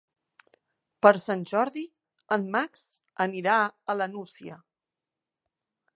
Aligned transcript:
Per 1.05 1.11
Sant 1.23 1.43
Jordi 1.51 1.83
en 2.37 2.47
Max 2.57 2.85
anirà 3.29 3.59
a 3.95 3.99
la 4.01 4.11
Nucia. 4.15 4.59